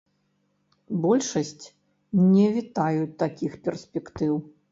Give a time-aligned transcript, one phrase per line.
[1.03, 1.65] Большасць
[2.33, 4.33] не вітаюць такіх перспектыў.